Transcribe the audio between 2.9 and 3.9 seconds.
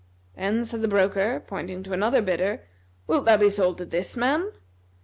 "Wilt thou be sold to